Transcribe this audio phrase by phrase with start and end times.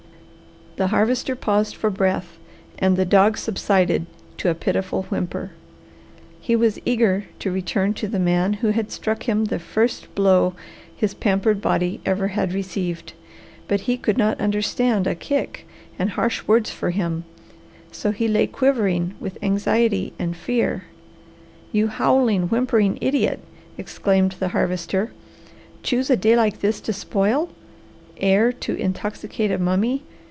[0.77, 2.37] The Harvester paused for breath
[2.79, 4.05] and the dog subsided
[4.37, 5.51] to a pitiful whimper.
[6.39, 10.55] He was eager to return to the man who had struck him the first blow
[10.95, 13.11] his pampered body ever had received;
[13.67, 15.67] but he could not understand a kick
[15.99, 17.25] and harsh words for him,
[17.91, 20.85] so he lay quivering with anxiety and fear.
[21.73, 23.41] "You howling, whimpering idiot!"
[23.77, 25.11] exclaimed the Harvester.
[25.83, 27.49] "Choose a day like this to spoil!
[28.17, 30.01] Air to intoxicate a mummy!